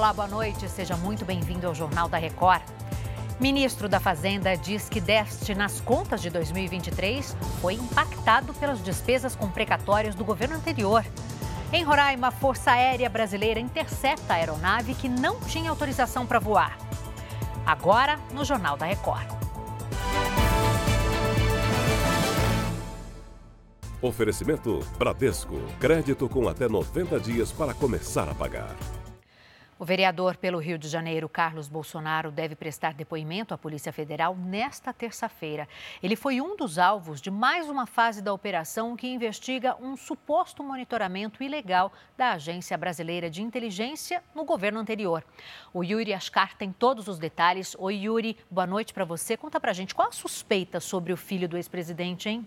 Olá, 0.00 0.14
boa 0.14 0.26
noite. 0.26 0.66
Seja 0.66 0.96
muito 0.96 1.26
bem-vindo 1.26 1.66
ao 1.66 1.74
Jornal 1.74 2.08
da 2.08 2.16
Record. 2.16 2.62
Ministro 3.38 3.86
da 3.86 4.00
Fazenda 4.00 4.56
diz 4.56 4.88
que 4.88 4.98
déficit 4.98 5.54
nas 5.54 5.78
contas 5.78 6.22
de 6.22 6.30
2023 6.30 7.36
foi 7.60 7.74
impactado 7.74 8.54
pelas 8.54 8.82
despesas 8.82 9.36
com 9.36 9.50
precatórias 9.50 10.14
do 10.14 10.24
governo 10.24 10.56
anterior. 10.56 11.04
Em 11.70 11.84
Roraima, 11.84 12.28
a 12.28 12.30
Força 12.30 12.70
Aérea 12.70 13.10
Brasileira 13.10 13.60
intercepta 13.60 14.32
a 14.32 14.36
aeronave 14.36 14.94
que 14.94 15.06
não 15.06 15.38
tinha 15.40 15.68
autorização 15.68 16.24
para 16.24 16.38
voar. 16.38 16.78
Agora, 17.66 18.18
no 18.32 18.42
Jornal 18.42 18.78
da 18.78 18.86
Record. 18.86 19.28
Oferecimento 24.00 24.80
Bradesco. 24.98 25.60
Crédito 25.78 26.26
com 26.26 26.48
até 26.48 26.70
90 26.70 27.20
dias 27.20 27.52
para 27.52 27.74
começar 27.74 28.30
a 28.30 28.34
pagar. 28.34 28.74
O 29.80 29.84
vereador 29.86 30.36
pelo 30.36 30.58
Rio 30.58 30.76
de 30.76 30.88
Janeiro, 30.88 31.26
Carlos 31.26 31.66
Bolsonaro, 31.66 32.30
deve 32.30 32.54
prestar 32.54 32.92
depoimento 32.92 33.54
à 33.54 33.56
Polícia 33.56 33.90
Federal 33.90 34.36
nesta 34.36 34.92
terça-feira. 34.92 35.66
Ele 36.02 36.14
foi 36.14 36.38
um 36.38 36.54
dos 36.54 36.78
alvos 36.78 37.18
de 37.18 37.30
mais 37.30 37.66
uma 37.66 37.86
fase 37.86 38.20
da 38.20 38.30
operação 38.30 38.94
que 38.94 39.08
investiga 39.08 39.74
um 39.80 39.96
suposto 39.96 40.62
monitoramento 40.62 41.42
ilegal 41.42 41.90
da 42.14 42.32
Agência 42.32 42.76
Brasileira 42.76 43.30
de 43.30 43.40
Inteligência 43.40 44.22
no 44.34 44.44
governo 44.44 44.80
anterior. 44.80 45.24
O 45.72 45.82
Yuri 45.82 46.12
Ascar 46.12 46.54
tem 46.58 46.70
todos 46.70 47.08
os 47.08 47.18
detalhes. 47.18 47.74
Oi, 47.78 48.04
Yuri, 48.04 48.36
boa 48.50 48.66
noite 48.66 48.92
para 48.92 49.06
você. 49.06 49.34
Conta 49.34 49.58
pra 49.58 49.72
gente 49.72 49.94
qual 49.94 50.08
a 50.08 50.12
suspeita 50.12 50.78
sobre 50.78 51.10
o 51.10 51.16
filho 51.16 51.48
do 51.48 51.56
ex-presidente, 51.56 52.28
hein? 52.28 52.46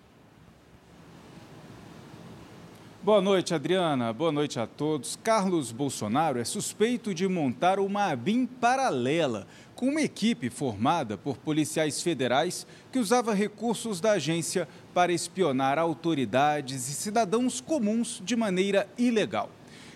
Boa 3.03 3.20
noite, 3.20 3.53
Adriana. 3.53 4.13
Boa 4.13 4.31
noite 4.31 4.57
a 4.62 4.66
todos. 4.66 5.20
Carlos 5.21 5.73
Bolsonaro 5.73 6.39
é 6.39 6.45
suspeito 6.45 7.13
de 7.13 7.27
montar 7.27 7.77
uma 7.77 8.05
ABIN 8.05 8.46
paralela 8.46 9.46
com 9.76 9.90
uma 9.90 9.99
equipe 9.99 10.49
formada 10.49 11.18
por 11.18 11.35
policiais 11.35 12.01
federais 12.01 12.65
que 12.93 12.99
usava 12.99 13.34
recursos 13.34 13.99
da 13.99 14.13
agência 14.13 14.70
para 14.93 15.12
espionar 15.12 15.77
autoridades 15.77 16.87
e 16.87 16.93
cidadãos 16.93 17.59
comuns 17.59 18.21
de 18.24 18.37
maneira 18.37 18.87
ilegal. 18.98 19.49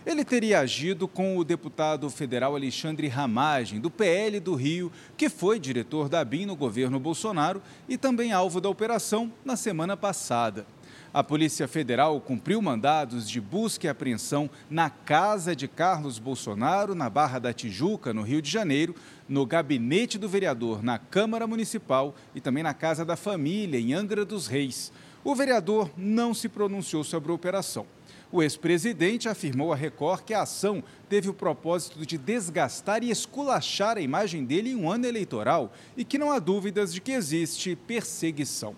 Ele 0.05 0.25
teria 0.25 0.59
agido 0.59 1.07
com 1.07 1.37
o 1.37 1.45
deputado 1.45 2.09
federal 2.09 2.57
Alexandre 2.57 3.07
Ramagem, 3.07 3.79
do 3.79 3.89
PL 3.89 4.37
do 4.41 4.53
Rio, 4.53 4.91
que 5.15 5.29
foi 5.29 5.61
diretor 5.61 6.09
da 6.09 6.19
ABIN 6.19 6.45
no 6.45 6.57
governo 6.57 6.99
Bolsonaro 6.99 7.61
e 7.87 7.97
também 7.97 8.33
alvo 8.33 8.59
da 8.59 8.67
operação 8.67 9.31
na 9.45 9.55
semana 9.55 9.95
passada. 9.95 10.65
A 11.13 11.23
Polícia 11.23 11.67
Federal 11.67 12.19
cumpriu 12.19 12.61
mandados 12.61 13.29
de 13.29 13.39
busca 13.39 13.87
e 13.87 13.89
apreensão 13.89 14.49
na 14.69 14.89
casa 14.89 15.55
de 15.55 15.67
Carlos 15.67 16.19
Bolsonaro, 16.19 16.93
na 16.93 17.09
Barra 17.09 17.39
da 17.39 17.53
Tijuca, 17.53 18.13
no 18.13 18.23
Rio 18.23 18.41
de 18.41 18.51
Janeiro, 18.51 18.93
no 19.27 19.45
gabinete 19.45 20.17
do 20.17 20.27
vereador, 20.27 20.83
na 20.83 20.99
Câmara 20.99 21.47
Municipal 21.47 22.13
e 22.35 22.41
também 22.41 22.61
na 22.61 22.73
Casa 22.73 23.05
da 23.05 23.15
Família, 23.15 23.79
em 23.79 23.93
Angra 23.93 24.25
dos 24.25 24.47
Reis. 24.47 24.91
O 25.23 25.33
vereador 25.33 25.89
não 25.97 26.33
se 26.33 26.49
pronunciou 26.49 27.03
sobre 27.03 27.31
a 27.31 27.35
operação. 27.35 27.85
O 28.29 28.43
ex-presidente 28.43 29.29
afirmou 29.29 29.71
à 29.71 29.75
Record 29.75 30.23
que 30.23 30.33
a 30.33 30.41
ação 30.41 30.83
teve 31.07 31.29
o 31.29 31.33
propósito 31.33 32.05
de 32.05 32.17
desgastar 32.17 33.01
e 33.01 33.09
esculachar 33.09 33.97
a 33.97 34.01
imagem 34.01 34.43
dele 34.43 34.71
em 34.71 34.75
um 34.75 34.91
ano 34.91 35.05
eleitoral 35.05 35.71
e 35.95 36.03
que 36.03 36.17
não 36.17 36.31
há 36.31 36.39
dúvidas 36.39 36.93
de 36.93 36.99
que 36.99 37.13
existe 37.13 37.75
perseguição. 37.75 38.75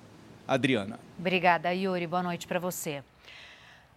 Adriana. 0.50 1.00
Obrigada, 1.18 1.72
Yuri. 1.74 2.08
Boa 2.08 2.24
noite 2.24 2.48
para 2.48 2.60
você. 2.60 3.04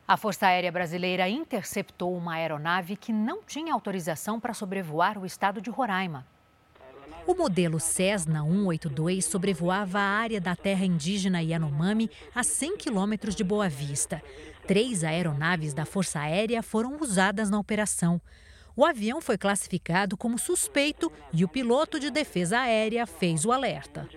A 0.07 0.17
Força 0.17 0.47
Aérea 0.47 0.71
Brasileira 0.71 1.29
interceptou 1.29 2.15
uma 2.15 2.35
aeronave 2.35 2.97
que 2.97 3.13
não 3.13 3.43
tinha 3.43 3.73
autorização 3.73 4.39
para 4.39 4.53
sobrevoar 4.53 5.19
o 5.19 5.25
estado 5.25 5.61
de 5.61 5.71
Roraima. 5.71 6.27
O 7.27 7.35
modelo 7.35 7.79
Cessna 7.79 8.43
182 8.43 9.25
sobrevoava 9.25 10.01
a 10.01 10.03
área 10.03 10.41
da 10.41 10.57
terra 10.57 10.85
indígena 10.85 11.41
Yanomami 11.41 12.11
a 12.35 12.43
100 12.43 12.77
quilômetros 12.77 13.37
de 13.37 13.45
Boa 13.45 13.69
Vista. 13.69 14.21
Três 14.67 15.05
aeronaves 15.05 15.73
da 15.73 15.85
Força 15.85 16.21
Aérea 16.21 16.63
foram 16.63 16.99
usadas 17.01 17.49
na 17.49 17.59
operação. 17.59 18.21
O 18.75 18.87
avião 18.87 19.21
foi 19.21 19.37
classificado 19.37 20.17
como 20.17 20.39
suspeito 20.39 21.13
e 21.33 21.45
o 21.45 21.49
piloto 21.49 22.01
de 22.01 22.11
defesa 22.11 22.61
aérea 22.61 23.07
fez 23.07 23.45
o 23.45 23.53
alerta. 23.53 24.09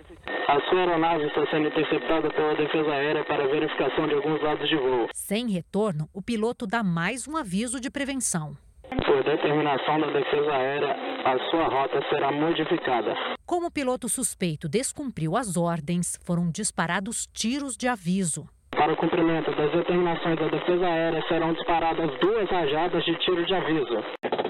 A 0.48 0.60
sua 0.68 0.80
aeronave 0.80 1.26
está 1.26 1.44
sendo 1.50 1.68
interceptada 1.68 2.30
pela 2.30 2.54
Defesa 2.54 2.88
Aérea 2.90 3.24
para 3.24 3.48
verificação 3.48 4.06
de 4.06 4.14
alguns 4.14 4.40
dados 4.40 4.68
de 4.68 4.76
voo. 4.76 5.08
Sem 5.12 5.50
retorno, 5.50 6.08
o 6.14 6.22
piloto 6.22 6.66
dá 6.68 6.84
mais 6.84 7.26
um 7.26 7.36
aviso 7.36 7.80
de 7.80 7.90
prevenção. 7.90 8.56
Por 9.04 9.24
determinação 9.24 10.00
da 10.00 10.06
Defesa 10.06 10.52
Aérea, 10.52 10.96
a 11.24 11.50
sua 11.50 11.66
rota 11.66 12.00
será 12.08 12.30
modificada. 12.30 13.12
Como 13.44 13.66
o 13.66 13.70
piloto 13.72 14.08
suspeito 14.08 14.68
descumpriu 14.68 15.36
as 15.36 15.56
ordens, 15.56 16.16
foram 16.24 16.48
disparados 16.48 17.26
tiros 17.32 17.76
de 17.76 17.88
aviso. 17.88 18.48
Para 18.70 18.92
o 18.92 18.96
cumprimento 18.96 19.50
das 19.56 19.72
determinações 19.72 20.38
da 20.38 20.48
Defesa 20.48 20.86
Aérea, 20.86 21.24
serão 21.26 21.52
disparadas 21.54 22.10
duas 22.20 22.48
rajadas 22.48 23.04
de 23.04 23.18
tiro 23.18 23.44
de 23.44 23.54
aviso. 23.54 24.45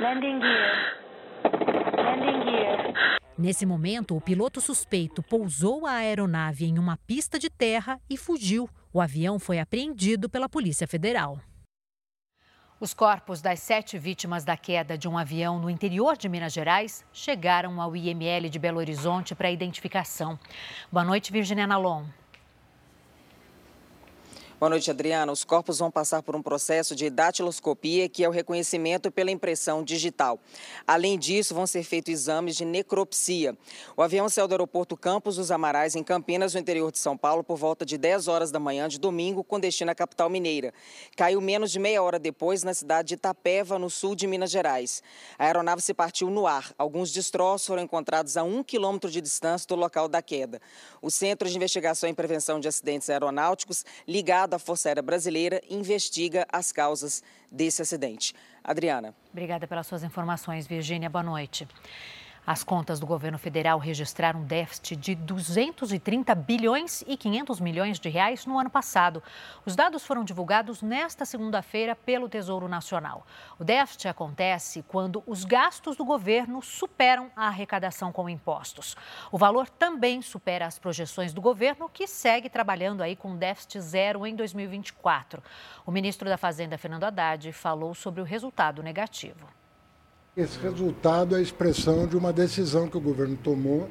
Landing 0.00 0.40
gear. 0.40 0.96
Landing 1.94 2.42
gear. 2.44 3.18
Nesse 3.36 3.66
momento, 3.66 4.16
o 4.16 4.20
piloto 4.20 4.58
suspeito 4.58 5.22
pousou 5.22 5.86
a 5.86 5.96
aeronave 5.96 6.64
em 6.64 6.78
uma 6.78 6.96
pista 7.06 7.38
de 7.38 7.50
terra 7.50 8.00
e 8.08 8.16
fugiu. 8.16 8.66
O 8.94 9.00
avião 9.02 9.38
foi 9.38 9.58
apreendido 9.58 10.30
pela 10.30 10.48
Polícia 10.48 10.88
Federal. 10.88 11.38
Os 12.80 12.94
corpos 12.94 13.42
das 13.42 13.60
sete 13.60 13.98
vítimas 13.98 14.42
da 14.42 14.56
queda 14.56 14.96
de 14.96 15.06
um 15.06 15.18
avião 15.18 15.58
no 15.58 15.68
interior 15.68 16.16
de 16.16 16.30
Minas 16.30 16.54
Gerais 16.54 17.04
chegaram 17.12 17.78
ao 17.78 17.94
IML 17.94 18.48
de 18.48 18.58
Belo 18.58 18.78
Horizonte 18.78 19.34
para 19.34 19.50
identificação. 19.50 20.38
Boa 20.90 21.04
noite, 21.04 21.30
Virginia 21.30 21.66
Nalon. 21.66 22.06
Boa 24.60 24.68
noite, 24.68 24.90
Adriana. 24.90 25.32
Os 25.32 25.42
corpos 25.42 25.78
vão 25.78 25.90
passar 25.90 26.22
por 26.22 26.36
um 26.36 26.42
processo 26.42 26.94
de 26.94 27.08
datiloscopia, 27.08 28.10
que 28.10 28.22
é 28.22 28.28
o 28.28 28.30
reconhecimento 28.30 29.10
pela 29.10 29.30
impressão 29.30 29.82
digital. 29.82 30.38
Além 30.86 31.18
disso, 31.18 31.54
vão 31.54 31.66
ser 31.66 31.82
feitos 31.82 32.12
exames 32.12 32.56
de 32.56 32.66
necropsia. 32.66 33.56
O 33.96 34.02
avião 34.02 34.28
saiu 34.28 34.46
do 34.46 34.52
aeroporto 34.52 34.98
Campos 34.98 35.36
dos 35.36 35.50
Amarais, 35.50 35.96
em 35.96 36.04
Campinas, 36.04 36.52
no 36.52 36.60
interior 36.60 36.92
de 36.92 36.98
São 36.98 37.16
Paulo, 37.16 37.42
por 37.42 37.56
volta 37.56 37.86
de 37.86 37.96
10 37.96 38.28
horas 38.28 38.50
da 38.50 38.60
manhã 38.60 38.86
de 38.86 39.00
domingo, 39.00 39.42
com 39.42 39.58
destino 39.58 39.92
à 39.92 39.94
capital 39.94 40.28
mineira. 40.28 40.74
Caiu 41.16 41.40
menos 41.40 41.72
de 41.72 41.78
meia 41.78 42.02
hora 42.02 42.18
depois 42.18 42.62
na 42.62 42.74
cidade 42.74 43.08
de 43.08 43.14
Itapeva, 43.14 43.78
no 43.78 43.88
sul 43.88 44.14
de 44.14 44.26
Minas 44.26 44.50
Gerais. 44.50 45.02
A 45.38 45.46
aeronave 45.46 45.80
se 45.80 45.94
partiu 45.94 46.28
no 46.28 46.46
ar. 46.46 46.70
Alguns 46.76 47.10
destroços 47.10 47.66
foram 47.66 47.82
encontrados 47.82 48.36
a 48.36 48.42
um 48.42 48.62
quilômetro 48.62 49.10
de 49.10 49.22
distância 49.22 49.66
do 49.66 49.74
local 49.74 50.06
da 50.06 50.20
queda. 50.20 50.60
O 51.00 51.10
Centro 51.10 51.48
de 51.48 51.56
Investigação 51.56 52.10
e 52.10 52.12
Prevenção 52.12 52.60
de 52.60 52.68
Acidentes 52.68 53.08
Aeronáuticos, 53.08 53.86
ligado 54.06 54.49
da 54.50 54.58
Força 54.58 54.88
Aérea 54.88 55.02
Brasileira 55.02 55.62
investiga 55.70 56.46
as 56.52 56.72
causas 56.72 57.22
desse 57.50 57.80
acidente. 57.80 58.34
Adriana. 58.62 59.14
Obrigada 59.32 59.66
pelas 59.66 59.86
suas 59.86 60.02
informações, 60.02 60.66
Virgínia. 60.66 61.08
Boa 61.08 61.22
noite. 61.22 61.66
As 62.50 62.64
contas 62.64 62.98
do 62.98 63.06
governo 63.06 63.38
federal 63.38 63.78
registraram 63.78 64.40
um 64.40 64.44
déficit 64.44 64.96
de 64.96 65.14
230 65.14 66.34
bilhões 66.34 67.04
e 67.06 67.16
500 67.16 67.60
milhões 67.60 68.00
de 68.00 68.08
reais 68.08 68.44
no 68.44 68.58
ano 68.58 68.68
passado. 68.68 69.22
Os 69.64 69.76
dados 69.76 70.04
foram 70.04 70.24
divulgados 70.24 70.82
nesta 70.82 71.24
segunda-feira 71.24 71.94
pelo 71.94 72.28
Tesouro 72.28 72.66
Nacional. 72.66 73.24
O 73.56 73.62
déficit 73.62 74.08
acontece 74.08 74.82
quando 74.88 75.22
os 75.28 75.44
gastos 75.44 75.94
do 75.94 76.04
governo 76.04 76.60
superam 76.60 77.30
a 77.36 77.46
arrecadação 77.46 78.10
com 78.10 78.28
impostos. 78.28 78.96
O 79.30 79.38
valor 79.38 79.70
também 79.70 80.20
supera 80.20 80.66
as 80.66 80.76
projeções 80.76 81.32
do 81.32 81.40
governo, 81.40 81.88
que 81.88 82.08
segue 82.08 82.50
trabalhando 82.50 83.00
aí 83.00 83.14
com 83.14 83.36
déficit 83.36 83.80
zero 83.80 84.26
em 84.26 84.34
2024. 84.34 85.40
O 85.86 85.92
ministro 85.92 86.28
da 86.28 86.36
Fazenda, 86.36 86.76
Fernando 86.76 87.04
Haddad, 87.04 87.52
falou 87.52 87.94
sobre 87.94 88.20
o 88.20 88.24
resultado 88.24 88.82
negativo. 88.82 89.59
Esse 90.36 90.60
resultado 90.60 91.34
é 91.34 91.38
a 91.40 91.42
expressão 91.42 92.06
de 92.06 92.16
uma 92.16 92.32
decisão 92.32 92.86
que 92.86 92.96
o 92.96 93.00
governo 93.00 93.36
tomou 93.36 93.88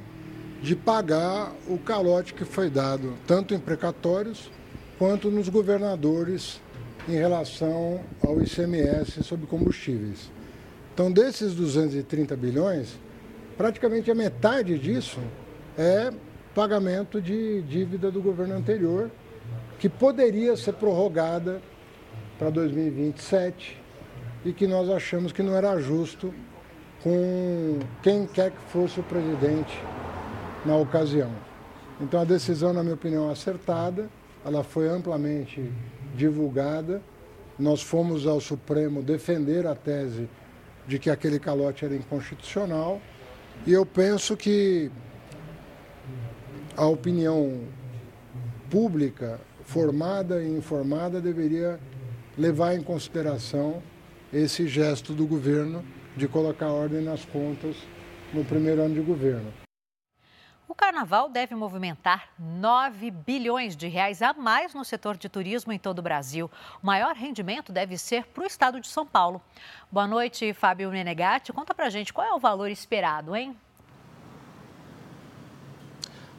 de 0.61 0.73
pagar 0.73 1.51
o 1.67 1.77
calote 1.77 2.33
que 2.33 2.45
foi 2.45 2.69
dado, 2.69 3.13
tanto 3.27 3.53
em 3.53 3.59
precatórios 3.59 4.49
quanto 4.97 5.29
nos 5.29 5.49
governadores 5.49 6.61
em 7.09 7.11
relação 7.11 7.99
ao 8.25 8.41
ICMS 8.41 9.21
sobre 9.21 9.47
combustíveis. 9.47 10.31
Então, 10.93 11.11
desses 11.11 11.53
230 11.53 12.37
bilhões, 12.37 12.97
praticamente 13.57 14.09
a 14.09 14.15
metade 14.15 14.79
disso 14.79 15.19
é 15.77 16.09
pagamento 16.55 17.21
de 17.21 17.61
dívida 17.63 18.09
do 18.09 18.21
governo 18.21 18.55
anterior, 18.55 19.11
que 19.77 19.89
poderia 19.89 20.55
ser 20.55 20.73
prorrogada 20.75 21.61
para 22.37 22.49
2027 22.49 23.88
e 24.45 24.53
que 24.53 24.67
nós 24.67 24.89
achamos 24.89 25.31
que 25.31 25.43
não 25.43 25.55
era 25.55 25.79
justo 25.79 26.33
com 27.03 27.79
quem 28.01 28.25
quer 28.25 28.51
que 28.51 28.61
fosse 28.71 28.99
o 28.99 29.03
presidente 29.03 29.77
na 30.65 30.75
ocasião. 30.75 31.31
Então 31.99 32.21
a 32.21 32.25
decisão, 32.25 32.73
na 32.73 32.81
minha 32.81 32.95
opinião, 32.95 33.29
é 33.29 33.31
acertada, 33.33 34.09
ela 34.45 34.63
foi 34.63 34.87
amplamente 34.87 35.71
divulgada. 36.15 37.01
Nós 37.57 37.81
fomos 37.81 38.25
ao 38.25 38.39
Supremo 38.39 39.01
defender 39.01 39.67
a 39.67 39.75
tese 39.75 40.29
de 40.87 40.97
que 40.97 41.09
aquele 41.09 41.39
calote 41.39 41.83
era 41.83 41.95
inconstitucional. 41.95 43.01
E 43.67 43.73
eu 43.73 43.85
penso 43.85 44.37
que 44.37 44.89
a 46.75 46.85
opinião 46.85 47.63
pública, 48.69 49.39
formada 49.65 50.41
e 50.41 50.49
informada, 50.49 51.19
deveria 51.19 51.79
levar 52.37 52.73
em 52.75 52.81
consideração 52.81 53.83
esse 54.31 54.67
gesto 54.67 55.13
do 55.13 55.25
governo 55.25 55.83
de 56.15 56.27
colocar 56.27 56.67
ordem 56.67 57.01
nas 57.01 57.25
contas 57.25 57.75
no 58.33 58.45
primeiro 58.45 58.83
ano 58.83 58.93
de 58.93 59.01
governo. 59.01 59.51
O 60.67 60.75
carnaval 60.75 61.29
deve 61.29 61.55
movimentar 61.55 62.29
9 62.37 63.09
bilhões 63.09 63.75
de 63.75 63.87
reais 63.87 64.21
a 64.21 64.33
mais 64.33 64.71
no 64.71 64.85
setor 64.85 65.17
de 65.17 65.27
turismo 65.27 65.73
em 65.73 65.79
todo 65.79 65.97
o 65.97 66.03
Brasil. 66.03 66.49
O 66.81 66.85
maior 66.85 67.15
rendimento 67.15 67.71
deve 67.71 67.97
ser 67.97 68.27
para 68.27 68.43
o 68.43 68.45
estado 68.45 68.79
de 68.79 68.87
São 68.87 69.03
Paulo. 69.03 69.41
Boa 69.91 70.05
noite, 70.05 70.53
Fábio 70.53 70.91
Menegatti. 70.91 71.51
Conta 71.51 71.73
pra 71.73 71.89
gente 71.89 72.13
qual 72.13 72.27
é 72.27 72.33
o 72.33 72.39
valor 72.39 72.69
esperado, 72.69 73.35
hein? 73.35 73.57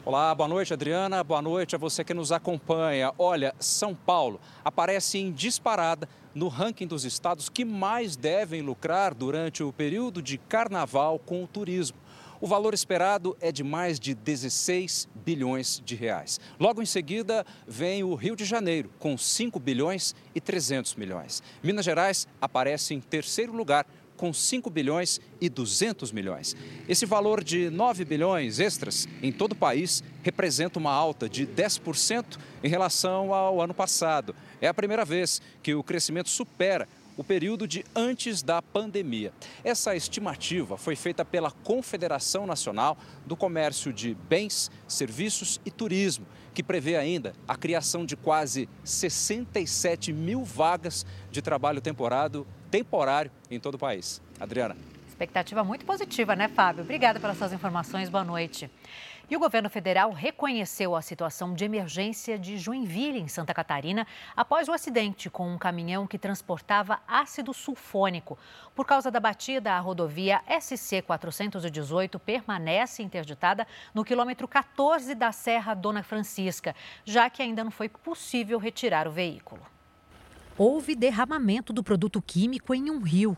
Olá, 0.03 0.33
boa 0.33 0.47
noite, 0.47 0.73
Adriana. 0.73 1.23
Boa 1.23 1.41
noite 1.41 1.75
a 1.75 1.77
você 1.77 2.03
que 2.03 2.13
nos 2.13 2.31
acompanha. 2.31 3.13
Olha, 3.19 3.53
São 3.59 3.93
Paulo 3.93 4.39
aparece 4.63 5.19
em 5.19 5.31
disparada 5.31 6.07
no 6.33 6.47
ranking 6.47 6.87
dos 6.87 7.05
estados 7.05 7.49
que 7.49 7.65
mais 7.65 8.15
devem 8.15 8.61
lucrar 8.61 9.13
durante 9.13 9.63
o 9.63 9.71
período 9.71 10.21
de 10.21 10.37
carnaval 10.37 11.19
com 11.19 11.43
o 11.43 11.47
turismo. 11.47 11.97
O 12.41 12.47
valor 12.47 12.73
esperado 12.73 13.37
é 13.39 13.51
de 13.51 13.63
mais 13.63 13.99
de 13.99 14.15
16 14.15 15.07
bilhões 15.13 15.79
de 15.85 15.93
reais. 15.93 16.39
Logo 16.59 16.81
em 16.81 16.87
seguida, 16.87 17.45
vem 17.67 18.03
o 18.03 18.15
Rio 18.15 18.35
de 18.35 18.45
Janeiro, 18.45 18.89
com 18.97 19.15
5 19.15 19.59
bilhões 19.59 20.15
e 20.33 20.41
300 20.41 20.95
milhões. 20.95 21.43
Minas 21.61 21.85
Gerais 21.85 22.27
aparece 22.41 22.95
em 22.95 22.99
terceiro 22.99 23.55
lugar, 23.55 23.85
com 24.21 24.31
5 24.31 24.69
bilhões 24.69 25.19
e 25.41 25.49
200 25.49 26.11
milhões. 26.11 26.55
Esse 26.87 27.07
valor 27.07 27.43
de 27.43 27.71
9 27.71 28.05
bilhões 28.05 28.59
extras 28.59 29.09
em 29.19 29.31
todo 29.31 29.53
o 29.53 29.55
país 29.55 30.03
representa 30.21 30.77
uma 30.77 30.91
alta 30.91 31.27
de 31.27 31.47
10% 31.47 32.37
em 32.63 32.69
relação 32.69 33.33
ao 33.33 33.59
ano 33.59 33.73
passado. 33.73 34.35
É 34.61 34.67
a 34.67 34.73
primeira 34.75 35.03
vez 35.03 35.41
que 35.63 35.73
o 35.73 35.81
crescimento 35.81 36.29
supera 36.29 36.87
o 37.17 37.23
período 37.23 37.67
de 37.67 37.83
antes 37.95 38.43
da 38.43 38.61
pandemia. 38.61 39.33
Essa 39.63 39.95
estimativa 39.95 40.77
foi 40.77 40.95
feita 40.95 41.25
pela 41.25 41.49
Confederação 41.49 42.45
Nacional 42.45 42.99
do 43.25 43.35
Comércio 43.35 43.91
de 43.91 44.13
Bens, 44.29 44.69
Serviços 44.87 45.59
e 45.65 45.71
Turismo, 45.71 46.27
que 46.53 46.61
prevê 46.61 46.95
ainda 46.95 47.33
a 47.47 47.55
criação 47.55 48.05
de 48.05 48.15
quase 48.15 48.69
67 48.83 50.13
mil 50.13 50.43
vagas 50.43 51.07
de 51.31 51.41
trabalho 51.41 51.81
temporário, 51.81 52.45
temporário 52.71 53.29
em 53.51 53.59
todo 53.59 53.75
o 53.75 53.77
país. 53.77 54.21
Adriana. 54.39 54.75
Expectativa 55.07 55.63
muito 55.63 55.85
positiva, 55.85 56.35
né, 56.35 56.47
Fábio? 56.47 56.83
Obrigada 56.83 57.19
pelas 57.19 57.37
suas 57.37 57.53
informações. 57.53 58.09
Boa 58.09 58.23
noite. 58.23 58.71
E 59.31 59.35
o 59.37 59.39
governo 59.39 59.69
federal 59.69 60.11
reconheceu 60.11 60.93
a 60.93 61.01
situação 61.01 61.53
de 61.53 61.63
emergência 61.63 62.37
de 62.37 62.57
Joinville, 62.57 63.19
em 63.19 63.29
Santa 63.29 63.53
Catarina, 63.53 64.05
após 64.35 64.67
o 64.67 64.73
acidente 64.73 65.29
com 65.29 65.49
um 65.49 65.57
caminhão 65.57 66.05
que 66.05 66.17
transportava 66.17 66.99
ácido 67.07 67.53
sulfônico. 67.53 68.37
Por 68.75 68.85
causa 68.85 69.09
da 69.09 69.21
batida, 69.21 69.71
a 69.71 69.79
rodovia 69.79 70.41
SC 70.59 71.01
418 71.01 72.19
permanece 72.19 73.01
interditada 73.01 73.65
no 73.93 74.03
quilômetro 74.03 74.49
14 74.49 75.15
da 75.15 75.31
Serra 75.31 75.73
Dona 75.75 76.03
Francisca, 76.03 76.75
já 77.05 77.29
que 77.29 77.41
ainda 77.41 77.63
não 77.63 77.71
foi 77.71 77.87
possível 77.87 78.59
retirar 78.59 79.07
o 79.07 79.11
veículo. 79.11 79.61
Houve 80.57 80.95
derramamento 80.95 81.71
do 81.71 81.83
produto 81.83 82.21
químico 82.21 82.75
em 82.75 82.91
um 82.91 82.99
rio. 82.99 83.37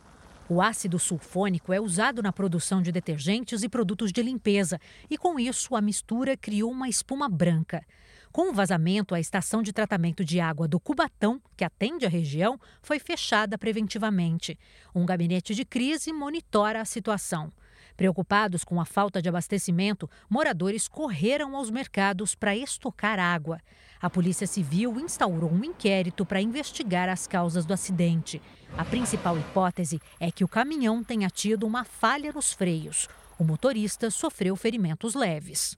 O 0.49 0.61
ácido 0.61 0.99
sulfônico 0.99 1.71
é 1.71 1.79
usado 1.79 2.21
na 2.21 2.33
produção 2.33 2.81
de 2.81 2.91
detergentes 2.91 3.63
e 3.63 3.69
produtos 3.69 4.11
de 4.11 4.21
limpeza, 4.21 4.79
e 5.09 5.17
com 5.17 5.39
isso 5.39 5.75
a 5.75 5.81
mistura 5.81 6.35
criou 6.35 6.71
uma 6.71 6.89
espuma 6.89 7.29
branca. 7.29 7.85
Com 8.31 8.49
o 8.49 8.53
vazamento, 8.53 9.13
a 9.13 9.19
estação 9.19 9.61
de 9.61 9.71
tratamento 9.71 10.25
de 10.25 10.39
água 10.39 10.67
do 10.67 10.79
Cubatão, 10.79 11.39
que 11.55 11.63
atende 11.63 12.05
a 12.05 12.09
região, 12.09 12.59
foi 12.81 12.97
fechada 12.97 13.59
preventivamente. 13.59 14.57
Um 14.93 15.05
gabinete 15.05 15.53
de 15.53 15.63
crise 15.63 16.11
monitora 16.11 16.81
a 16.81 16.85
situação. 16.85 17.53
Preocupados 17.95 18.63
com 18.63 18.81
a 18.81 18.85
falta 18.85 19.21
de 19.21 19.29
abastecimento, 19.29 20.09
moradores 20.29 20.87
correram 20.87 21.55
aos 21.55 21.69
mercados 21.69 22.33
para 22.33 22.55
estocar 22.55 23.19
água. 23.19 23.59
A 24.01 24.09
Polícia 24.09 24.47
Civil 24.47 24.99
instaurou 24.99 25.51
um 25.51 25.63
inquérito 25.63 26.25
para 26.25 26.41
investigar 26.41 27.07
as 27.07 27.27
causas 27.27 27.65
do 27.65 27.73
acidente. 27.73 28.41
A 28.77 28.83
principal 28.83 29.37
hipótese 29.37 30.01
é 30.19 30.31
que 30.31 30.43
o 30.43 30.47
caminhão 30.47 31.03
tenha 31.03 31.29
tido 31.29 31.67
uma 31.67 31.83
falha 31.83 32.31
nos 32.33 32.51
freios. 32.51 33.07
O 33.37 33.43
motorista 33.43 34.09
sofreu 34.09 34.55
ferimentos 34.55 35.13
leves. 35.13 35.77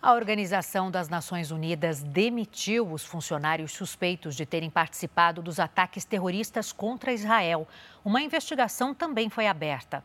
A 0.00 0.12
Organização 0.12 0.92
das 0.92 1.08
Nações 1.08 1.50
Unidas 1.50 2.04
demitiu 2.04 2.88
os 2.88 3.04
funcionários 3.04 3.72
suspeitos 3.72 4.36
de 4.36 4.46
terem 4.46 4.70
participado 4.70 5.42
dos 5.42 5.58
ataques 5.58 6.04
terroristas 6.04 6.70
contra 6.72 7.12
Israel. 7.12 7.66
Uma 8.04 8.22
investigação 8.22 8.94
também 8.94 9.28
foi 9.28 9.48
aberta. 9.48 10.04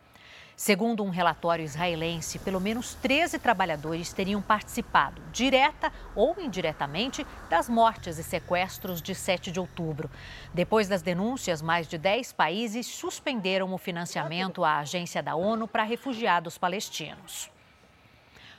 Segundo 0.64 1.04
um 1.04 1.10
relatório 1.10 1.66
israelense, 1.66 2.40
pelo 2.40 2.62
menos 2.62 2.96
13 2.96 3.38
trabalhadores 3.38 4.14
teriam 4.14 4.42
participado, 4.42 5.22
direta 5.30 5.92
ou 6.16 6.38
indiretamente, 6.40 7.28
das 7.50 7.68
mortes 7.68 8.18
e 8.18 8.24
sequestros 8.24 9.02
de 9.02 9.14
7 9.14 9.52
de 9.52 9.60
outubro. 9.60 10.10
Depois 10.54 10.88
das 10.88 11.02
denúncias, 11.02 11.62
mais 11.62 11.86
de 11.86 11.98
10 11.98 12.32
países 12.32 12.88
suspenderam 12.88 13.74
o 13.74 13.78
financiamento 13.78 14.64
à 14.64 14.78
agência 14.78 15.22
da 15.22 15.36
ONU 15.36 15.68
para 15.68 15.84
refugiados 15.84 16.58
palestinos. 16.58 17.52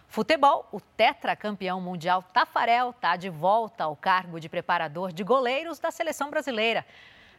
Futebol, 0.07 0.69
o 0.71 0.83
tetracampeão 0.83 1.81
mundial 1.81 2.23
Tafarel 2.23 2.91
está 2.91 3.17
de 3.17 3.31
volta 3.31 3.85
ao 3.85 3.97
cargo 3.97 4.39
de 4.39 4.51
preparador 4.51 5.11
de 5.11 5.25
goleiros 5.25 5.79
da 5.79 5.91
seleção 5.91 6.29
brasileira. 6.29 6.85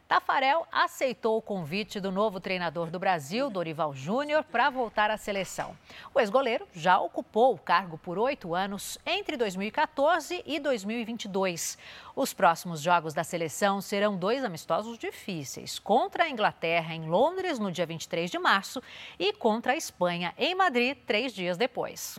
Tafarel 0.08 0.64
aceitou 0.70 1.36
o 1.36 1.42
convite 1.42 1.98
do 1.98 2.12
novo 2.12 2.38
treinador 2.38 2.90
do 2.90 2.98
Brasil, 2.98 3.50
Dorival 3.50 3.92
Júnior, 3.92 4.44
para 4.44 4.70
voltar 4.70 5.10
à 5.10 5.16
seleção. 5.16 5.76
O 6.14 6.20
ex-goleiro 6.20 6.64
já 6.72 7.00
ocupou 7.00 7.52
o 7.52 7.58
cargo 7.58 7.98
por 7.98 8.16
oito 8.16 8.54
anos 8.54 8.96
entre 9.04 9.36
2014 9.36 10.44
e 10.46 10.60
2022. 10.60 11.76
Os 12.14 12.32
próximos 12.32 12.80
jogos 12.80 13.14
da 13.14 13.24
seleção 13.24 13.80
serão 13.80 14.16
dois 14.16 14.44
amistosos 14.44 14.96
difíceis: 14.96 15.80
contra 15.80 16.24
a 16.24 16.30
Inglaterra 16.30 16.94
em 16.94 17.08
Londres 17.08 17.58
no 17.58 17.72
dia 17.72 17.84
23 17.84 18.30
de 18.30 18.38
março 18.38 18.80
e 19.18 19.32
contra 19.32 19.72
a 19.72 19.76
Espanha 19.76 20.32
em 20.38 20.54
Madrid 20.54 20.96
três 21.04 21.32
dias 21.32 21.56
depois. 21.56 22.16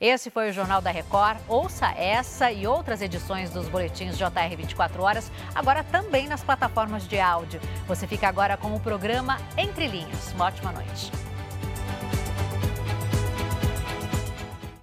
Esse 0.00 0.30
foi 0.30 0.50
o 0.50 0.52
Jornal 0.52 0.80
da 0.80 0.92
Record. 0.92 1.38
Ouça 1.48 1.88
essa 1.88 2.52
e 2.52 2.68
outras 2.68 3.02
edições 3.02 3.50
dos 3.50 3.68
boletins 3.68 4.16
JR 4.16 4.56
24 4.56 5.02
horas, 5.02 5.30
agora 5.52 5.82
também 5.82 6.28
nas 6.28 6.42
plataformas 6.42 7.06
de 7.08 7.18
áudio. 7.18 7.60
Você 7.88 8.06
fica 8.06 8.28
agora 8.28 8.56
com 8.56 8.74
o 8.74 8.80
programa 8.80 9.38
Entre 9.56 9.88
Linhas. 9.88 10.32
Uma 10.34 10.46
ótima 10.46 10.70
noite. 10.70 11.10